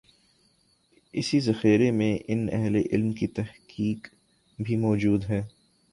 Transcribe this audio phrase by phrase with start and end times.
[1.13, 4.07] اسی ذخیرے میں ان اہل علم کی تحقیق
[4.59, 5.41] بھی موجود ہے۔